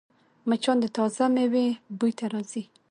[0.47, 1.65] مچان د تازه میوو
[1.97, 2.63] بوی ته راځي